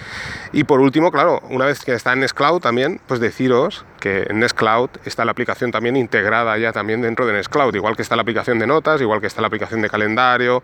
Y 0.52 0.64
por 0.64 0.81
último, 0.81 1.12
claro, 1.12 1.43
una 1.50 1.66
vez 1.66 1.85
que 1.85 1.93
está 1.93 2.14
en 2.14 2.21
Nextcloud 2.21 2.61
también, 2.61 3.02
pues 3.07 3.21
deciros 3.21 3.85
que 4.00 4.26
en 4.31 4.38
Nextcloud 4.38 4.88
está 5.05 5.26
la 5.26 5.33
aplicación 5.33 5.71
también 5.73 5.97
integrada 5.97 6.57
ya 6.57 6.73
también 6.73 7.02
dentro 7.02 7.26
de 7.26 7.35
Nextcloud, 7.35 7.75
igual 7.75 7.97
que 7.97 8.02
está 8.02 8.16
la 8.16 8.23
aplicación 8.23 8.59
de 8.59 8.66
notas, 8.66 9.02
igual 9.02 9.21
que 9.21 9.26
está 9.26 9.43
la 9.43 9.49
aplicación 9.49 9.83
de 9.83 9.90
calendario, 9.90 10.62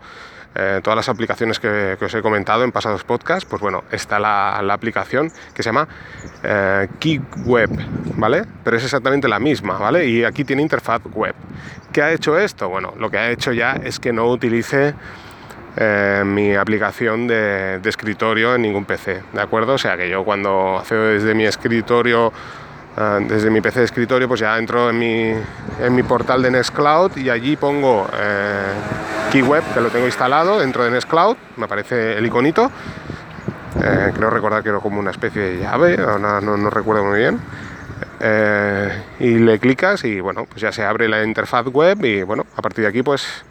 eh, 0.55 0.81
todas 0.83 0.97
las 0.97 1.09
aplicaciones 1.09 1.59
que, 1.59 1.97
os 1.99 2.13
he 2.13 2.21
comentado 2.21 2.63
en 2.63 2.71
pasados 2.71 3.03
podcasts, 3.03 3.45
pues 3.45 3.61
bueno, 3.61 3.83
está 3.91 4.19
la, 4.19 4.57
aplicación 4.73 5.31
que 5.53 5.63
se 5.63 5.69
llama 5.69 5.87
eh, 6.43 6.87
Key 6.99 7.21
Web, 7.45 7.69
¿vale? 8.15 8.43
Pero 8.63 8.77
es 8.77 8.83
exactamente 8.83 9.27
la 9.27 9.39
misma, 9.39 9.77
¿vale? 9.77 10.05
Y 10.07 10.23
aquí 10.23 10.43
tiene 10.43 10.61
interfaz 10.61 11.01
web. 11.13 11.35
¿Qué 11.91 12.01
ha 12.01 12.11
hecho 12.11 12.37
esto? 12.37 12.69
Bueno, 12.69 12.93
lo 12.97 13.09
que 13.09 13.17
ha 13.17 13.29
hecho 13.31 13.51
ya 13.51 13.73
es 13.73 13.99
que 13.99 14.13
no 14.13 14.27
utilice 14.27 14.93
eh, 15.77 16.23
mi 16.25 16.55
aplicación 16.55 17.27
de, 17.27 17.79
escritorio 17.83 18.55
en 18.55 18.61
ningún 18.61 18.85
PC, 18.85 19.23
¿de 19.33 19.41
acuerdo? 19.41 19.73
O 19.73 19.77
sea 19.77 19.97
que 19.97 20.09
yo 20.09 20.23
cuando 20.23 20.77
accedo 20.77 21.05
desde 21.05 21.33
mi 21.33 21.45
escritorio 21.45 22.31
Ah, 22.95 23.19
desde 23.19 23.49
mi 23.49 23.59
PC 23.59 23.79
de 23.79 23.85
escritorio 23.85 24.27
pues 24.27 24.39
ya 24.39 24.55
entro 24.55 24.91
en 24.91 24.99
mi, 24.99 25.33
en 25.81 25.95
mi 25.95 26.03
portal 26.03 26.43
de 26.43 26.51
Nextcloud 26.51 27.17
y 27.17 27.27
allí 27.31 27.55
pongo 27.55 28.07
eh, 28.13 28.71
KeyWeb 29.33 29.63
que 29.73 29.81
lo 29.81 29.89
tengo 29.89 30.05
instalado 30.05 30.59
dentro 30.59 30.83
de 30.83 30.91
Nextcloud, 30.91 31.35
me 31.57 31.65
aparece 31.65 32.19
el 32.19 32.23
iconito, 32.23 32.69
eh, 33.83 34.11
creo 34.13 34.29
recordar 34.29 34.61
que 34.61 34.69
era 34.69 34.77
como 34.77 34.99
una 34.99 35.09
especie 35.09 35.41
de 35.41 35.59
llave, 35.59 35.97
no, 35.97 36.39
no, 36.39 36.69
recuerdo 36.69 37.03
muy 37.03 37.17
bien. 37.17 37.39
Eh, 38.19 39.03
y 39.21 39.39
le 39.39 39.57
clicas 39.57 40.03
y 40.03 40.19
bueno, 40.19 40.45
pues 40.45 40.61
ya 40.61 40.71
se 40.71 40.85
abre 40.85 41.09
la 41.09 41.23
interfaz 41.23 41.65
web 41.65 42.05
y 42.05 42.21
bueno, 42.21 42.45
a 42.55 42.61
partir 42.61 42.83
de 42.83 42.89
aquí 42.89 43.01
pues 43.01 43.43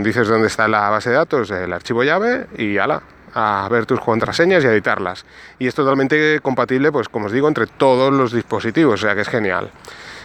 dices 0.00 0.26
dónde 0.26 0.48
está 0.48 0.66
la 0.66 0.90
base 0.90 1.10
de 1.10 1.16
datos, 1.16 1.52
el 1.52 1.72
archivo 1.72 2.02
llave 2.02 2.48
y 2.56 2.78
ala, 2.78 3.00
a 3.34 3.68
ver 3.70 3.86
tus 3.86 4.00
contraseñas 4.00 4.64
y 4.64 4.66
a 4.66 4.72
editarlas. 4.72 5.24
Y 5.60 5.68
es 5.68 5.74
totalmente 5.76 6.40
compatible, 6.40 6.90
pues 6.90 7.08
como 7.08 7.26
os 7.26 7.32
digo, 7.32 7.46
entre 7.46 7.68
todos 7.68 8.12
los 8.12 8.32
dispositivos, 8.32 8.94
o 8.94 9.06
sea 9.06 9.14
que 9.14 9.20
es 9.20 9.28
genial. 9.28 9.70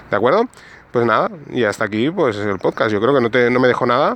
¿De 0.09 0.15
acuerdo? 0.17 0.47
Pues 0.93 1.07
nada, 1.07 1.31
y 1.49 1.63
hasta 1.63 1.85
aquí 1.85 2.11
pues 2.11 2.37
el 2.37 2.59
podcast. 2.59 2.91
Yo 2.91 3.01
creo 3.01 3.15
que 3.15 3.19
no, 3.19 3.31
te, 3.31 3.49
no 3.49 3.59
me 3.59 3.67
dejo 3.67 3.87
nada. 3.87 4.15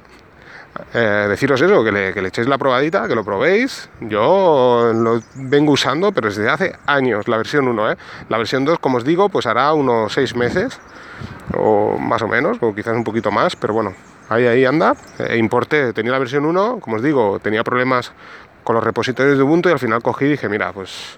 Eh, 0.93 1.25
deciros 1.27 1.59
eso, 1.59 1.83
que 1.83 1.91
le, 1.91 2.13
que 2.13 2.21
le, 2.21 2.27
echéis 2.27 2.47
la 2.47 2.59
probadita, 2.59 3.07
que 3.07 3.15
lo 3.15 3.23
probéis. 3.23 3.89
Yo 3.99 4.91
lo 4.93 5.19
vengo 5.33 5.71
usando, 5.71 6.11
pero 6.11 6.27
desde 6.27 6.47
hace 6.47 6.75
años, 6.85 7.27
la 7.27 7.37
versión 7.37 7.67
1. 7.67 7.93
¿eh? 7.93 7.97
La 8.29 8.37
versión 8.37 8.63
2, 8.63 8.77
como 8.77 8.97
os 8.97 9.03
digo, 9.03 9.27
pues 9.27 9.47
hará 9.47 9.73
unos 9.73 10.13
6 10.13 10.35
meses, 10.35 10.79
o 11.57 11.97
más 11.97 12.21
o 12.21 12.27
menos, 12.27 12.59
o 12.61 12.75
quizás 12.75 12.95
un 12.95 13.03
poquito 13.03 13.31
más, 13.31 13.55
pero 13.55 13.73
bueno, 13.73 13.95
ahí, 14.29 14.45
ahí 14.45 14.63
anda. 14.63 14.95
Eh, 15.17 15.37
importé, 15.37 15.93
tenía 15.93 16.11
la 16.11 16.19
versión 16.19 16.45
1, 16.45 16.79
como 16.79 16.97
os 16.97 17.01
digo, 17.01 17.39
tenía 17.39 17.63
problemas 17.63 18.11
con 18.63 18.75
los 18.75 18.83
repositorios 18.83 19.35
de 19.35 19.43
Ubuntu 19.43 19.69
y 19.69 19.71
al 19.71 19.79
final 19.79 20.03
cogí 20.03 20.25
y 20.25 20.29
dije, 20.29 20.47
mira, 20.47 20.71
pues 20.73 21.17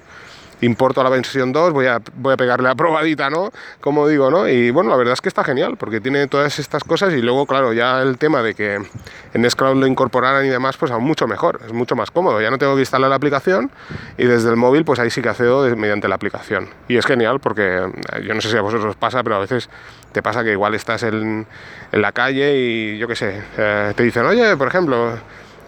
importo 0.62 1.04
la 1.04 1.10
versión 1.10 1.52
2, 1.52 1.74
voy 1.74 1.88
a, 1.88 2.02
voy 2.16 2.34
a 2.34 2.38
pegarle 2.38 2.68
la 2.68 2.76
probadita, 2.76 3.30
¿no? 3.30 3.52
Como 3.82 4.08
digo, 4.08 4.30
¿no? 4.30 4.48
Y 4.48 4.72
bueno, 4.72 4.90
la 4.90 4.98
verdad 4.98 5.14
es 5.14 5.22
que 5.22 5.30
está 5.30 5.44
genial, 5.44 5.78
porque 5.78 6.02
tiene 6.02 6.28
todas 6.28 6.60
estas 6.60 6.84
cosas 6.84 7.14
y 7.14 7.22
luego, 7.22 7.46
claro, 7.46 7.74
ya 7.74 8.02
el 8.02 8.18
tema 8.18 8.42
de 8.42 8.54
que 8.54 8.76
en 8.76 9.42
Nextcloud 9.42 9.78
lo 9.78 9.88
incorporaran 9.88 10.46
y 10.46 10.50
demás, 10.50 10.78
pues 10.78 10.92
aún 10.92 11.04
mucho 11.04 11.28
mejor, 11.28 11.60
es 11.66 11.74
mucho 11.74 11.96
más 11.96 12.12
cómodo. 12.12 12.42
Ya 12.42 12.52
no 12.52 12.58
tengo 12.58 12.76
que 12.76 12.82
instalar 12.82 13.10
la 13.10 13.16
aplicación 13.16 13.72
y 14.18 14.26
desde 14.26 14.50
el 14.50 14.56
móvil, 14.56 14.86
pues 14.86 15.00
ahí 15.00 15.10
sí 15.10 15.22
que 15.22 15.30
accedo 15.30 15.76
mediante 15.76 16.08
la 16.08 16.16
aplicación. 16.16 16.70
Y 16.88 16.98
es 16.98 17.06
genial 17.06 17.40
porque 17.40 17.78
eh, 17.78 18.24
yo 18.26 18.34
no 18.34 18.42
sé 18.42 18.50
si 18.50 18.58
a 18.58 18.62
vosotros 18.62 18.92
os 18.92 18.96
pasa, 18.96 19.24
pero 19.24 19.36
a 19.36 19.40
veces 19.40 19.70
te 20.12 20.22
pasa 20.22 20.44
que 20.44 20.52
igual 20.52 20.76
estás 20.76 21.04
en, 21.04 21.46
en 21.92 22.02
la 22.02 22.12
calle 22.12 22.58
y 22.58 22.98
yo 22.98 23.08
qué 23.08 23.16
sé, 23.16 23.42
eh, 23.58 23.94
te 23.96 24.04
dicen, 24.04 24.26
oye, 24.26 24.58
por 24.58 24.68
ejemplo, 24.68 25.18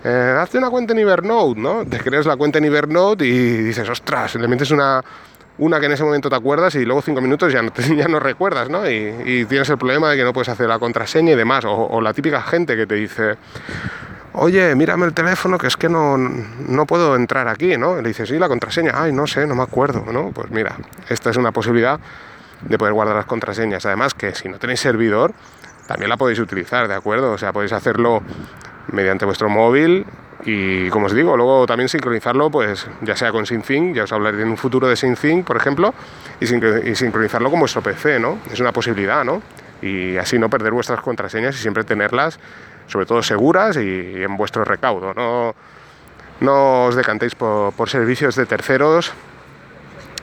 eh, 0.03 0.35
hazte 0.39 0.57
una 0.57 0.69
cuenta 0.69 0.93
en 0.93 0.99
Evernote, 0.99 1.59
¿no? 1.59 1.85
Te 1.85 1.99
creas 1.99 2.25
la 2.25 2.35
cuenta 2.35 2.57
en 2.57 2.65
Evernote 2.65 3.25
y 3.25 3.57
dices, 3.57 3.87
ostras, 3.87 4.35
le 4.35 4.47
metes 4.47 4.71
una, 4.71 5.01
una 5.59 5.79
que 5.79 5.85
en 5.85 5.91
ese 5.91 6.03
momento 6.03 6.29
te 6.29 6.35
acuerdas 6.35 6.73
y 6.75 6.85
luego 6.85 7.03
cinco 7.03 7.21
minutos 7.21 7.53
ya 7.53 7.61
no, 7.61 7.71
ya 7.95 8.07
no 8.07 8.19
recuerdas, 8.19 8.69
¿no? 8.69 8.89
Y, 8.89 9.45
tienes 9.45 9.69
el 9.69 9.77
problema 9.77 10.09
de 10.09 10.17
que 10.17 10.23
no 10.23 10.33
puedes 10.33 10.49
hacer 10.49 10.67
la 10.67 10.79
contraseña 10.79 11.33
y 11.33 11.35
demás. 11.35 11.65
O, 11.67 12.01
la 12.01 12.13
típica 12.13 12.41
gente 12.41 12.75
que 12.75 12.87
te 12.87 12.95
dice, 12.95 13.35
oye, 14.33 14.73
mírame 14.73 15.05
el 15.05 15.13
teléfono 15.13 15.59
que 15.59 15.67
es 15.67 15.77
que 15.77 15.87
no, 15.87 16.17
no 16.17 16.85
puedo 16.87 17.15
entrar 17.15 17.47
aquí, 17.47 17.77
¿no? 17.77 17.99
Y 17.99 18.01
le 18.01 18.07
dices, 18.07 18.27
sí, 18.27 18.39
la 18.39 18.47
contraseña, 18.47 18.93
ay, 18.95 19.11
no 19.11 19.27
sé, 19.27 19.45
no 19.45 19.53
me 19.53 19.63
acuerdo, 19.63 20.03
¿no? 20.11 20.31
Pues 20.31 20.49
mira, 20.49 20.77
esta 21.09 21.29
es 21.29 21.37
una 21.37 21.51
posibilidad 21.51 21.99
de 22.61 22.77
poder 22.77 22.93
guardar 22.93 23.15
las 23.15 23.25
contraseñas. 23.25 23.85
Además 23.85 24.15
que 24.15 24.33
si 24.33 24.49
no 24.49 24.57
tenéis 24.57 24.79
servidor, 24.79 25.33
también 25.87 26.09
la 26.09 26.17
podéis 26.17 26.39
utilizar, 26.39 26.87
¿de 26.87 26.95
acuerdo? 26.95 27.33
O 27.33 27.37
sea, 27.37 27.53
podéis 27.53 27.73
hacerlo 27.73 28.23
mediante 28.91 29.25
vuestro 29.25 29.49
móvil 29.49 30.05
y 30.43 30.89
como 30.89 31.05
os 31.05 31.13
digo, 31.13 31.37
luego 31.37 31.65
también 31.67 31.87
sincronizarlo, 31.87 32.49
pues 32.49 32.87
ya 33.01 33.15
sea 33.15 33.31
con 33.31 33.45
SyncThing, 33.45 33.93
ya 33.93 34.03
os 34.03 34.11
hablaré 34.11 34.41
en 34.41 34.49
un 34.49 34.57
futuro 34.57 34.87
de 34.87 34.95
SyncThing, 34.95 35.43
por 35.43 35.57
ejemplo, 35.57 35.93
y, 36.39 36.47
sincronizarlo 36.47 37.51
con 37.51 37.59
vuestro 37.59 37.81
PC, 37.81 38.19
¿no? 38.19 38.39
Es 38.51 38.59
una 38.59 38.71
posibilidad, 38.71 39.23
¿no? 39.23 39.41
Y 39.81 40.17
así 40.17 40.39
no 40.39 40.49
perder 40.49 40.73
vuestras 40.73 41.01
contraseñas 41.01 41.55
y 41.55 41.59
siempre 41.59 41.83
tenerlas, 41.83 42.39
sobre 42.87 43.05
todo 43.05 43.21
seguras 43.21 43.77
y, 43.77 44.23
en 44.23 44.35
vuestro 44.35 44.63
recaudo. 44.63 45.13
No, 45.13 45.53
no 46.39 46.85
os 46.85 46.95
decantéis 46.95 47.35
por, 47.35 47.73
por, 47.73 47.89
servicios 47.89 48.35
de 48.35 48.47
terceros, 48.47 49.13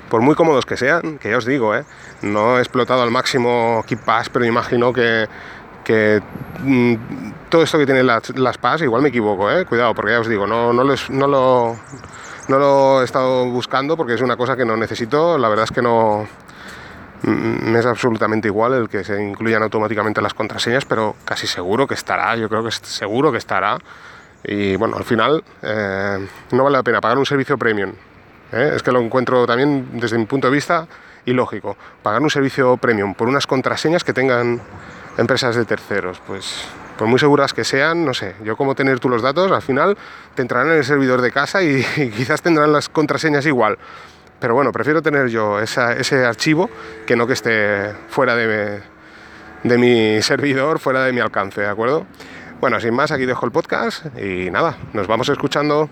por 0.08 0.20
muy 0.20 0.34
cómodos 0.34 0.66
que 0.66 0.76
sean, 0.76 1.18
que 1.18 1.30
ya 1.30 1.36
os 1.36 1.44
digo, 1.44 1.76
¿eh? 1.76 1.84
no 2.22 2.58
he 2.58 2.60
explotado 2.60 3.02
al 3.02 3.10
máximo 3.12 3.84
KeePass, 3.86 4.30
pero 4.30 4.44
imagino 4.44 4.92
que 4.92 5.28
que 5.88 6.20
mm, 6.64 6.94
todo 7.48 7.62
esto 7.62 7.78
que 7.78 7.86
tiene 7.86 8.02
las, 8.02 8.36
las 8.36 8.58
PAS, 8.58 8.82
igual 8.82 9.00
me 9.00 9.08
equivoco, 9.08 9.50
¿eh? 9.50 9.64
cuidado, 9.64 9.94
porque 9.94 10.12
ya 10.12 10.20
os 10.20 10.28
digo, 10.28 10.46
no, 10.46 10.70
no, 10.70 10.84
no, 10.84 11.26
lo, 11.26 11.76
no 12.46 12.58
lo 12.58 13.00
he 13.00 13.06
estado 13.06 13.46
buscando 13.46 13.96
porque 13.96 14.12
es 14.12 14.20
una 14.20 14.36
cosa 14.36 14.54
que 14.54 14.66
no 14.66 14.76
necesito, 14.76 15.38
la 15.38 15.48
verdad 15.48 15.64
es 15.64 15.70
que 15.70 15.80
no 15.80 16.28
mm, 17.22 17.70
me 17.70 17.78
es 17.78 17.86
absolutamente 17.86 18.48
igual 18.48 18.74
el 18.74 18.88
que 18.90 19.02
se 19.02 19.18
incluyan 19.22 19.62
automáticamente 19.62 20.20
las 20.20 20.34
contraseñas, 20.34 20.84
pero 20.84 21.16
casi 21.24 21.46
seguro 21.46 21.86
que 21.86 21.94
estará, 21.94 22.36
yo 22.36 22.50
creo 22.50 22.62
que 22.62 22.70
seguro 22.70 23.32
que 23.32 23.38
estará. 23.38 23.78
Y 24.44 24.76
bueno, 24.76 24.98
al 24.98 25.04
final 25.04 25.42
eh, 25.62 26.28
no 26.52 26.64
vale 26.64 26.76
la 26.76 26.82
pena 26.82 27.00
pagar 27.00 27.16
un 27.16 27.24
servicio 27.24 27.56
premium. 27.56 27.92
¿eh? 28.52 28.72
Es 28.76 28.82
que 28.82 28.92
lo 28.92 29.00
encuentro 29.00 29.46
también 29.46 29.98
desde 29.98 30.18
mi 30.18 30.26
punto 30.26 30.48
de 30.48 30.52
vista 30.52 30.86
ilógico. 31.24 31.76
Pagar 32.02 32.20
un 32.20 32.30
servicio 32.30 32.76
premium 32.76 33.14
por 33.14 33.26
unas 33.26 33.46
contraseñas 33.46 34.04
que 34.04 34.12
tengan 34.12 34.60
empresas 35.18 35.54
de 35.54 35.66
terceros. 35.66 36.22
Pues 36.26 36.64
por 36.96 37.06
muy 37.06 37.18
seguras 37.18 37.52
que 37.52 37.64
sean, 37.64 38.04
no 38.04 38.14
sé, 38.14 38.34
yo 38.42 38.56
como 38.56 38.74
tener 38.74 38.98
tú 38.98 39.08
los 39.08 39.20
datos, 39.20 39.52
al 39.52 39.62
final 39.62 39.98
te 40.34 40.42
entrarán 40.42 40.72
en 40.72 40.78
el 40.78 40.84
servidor 40.84 41.20
de 41.20 41.30
casa 41.30 41.62
y, 41.62 41.82
quizás 42.16 42.40
tendrán 42.40 42.72
las 42.72 42.88
contraseñas 42.88 43.44
igual. 43.44 43.78
Pero 44.40 44.54
bueno, 44.54 44.72
prefiero 44.72 45.02
tener 45.02 45.28
yo 45.28 45.60
ese 45.60 46.24
archivo 46.24 46.70
que 47.06 47.16
no 47.16 47.26
que 47.26 47.32
esté 47.32 47.92
fuera 48.08 48.36
de, 48.36 48.80
de 49.64 49.78
mi 49.78 50.22
servidor, 50.22 50.78
fuera 50.78 51.04
de 51.04 51.12
mi 51.12 51.20
alcance, 51.20 51.60
¿de 51.60 51.68
acuerdo? 51.68 52.06
Bueno, 52.60 52.80
sin 52.80 52.94
más, 52.94 53.12
aquí 53.12 53.26
dejo 53.26 53.46
el 53.46 53.52
podcast 53.52 54.06
y 54.18 54.50
nada, 54.50 54.76
nos 54.92 55.06
vamos 55.06 55.28
escuchando. 55.28 55.88